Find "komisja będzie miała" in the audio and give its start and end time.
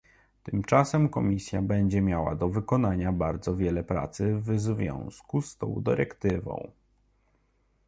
1.09-2.35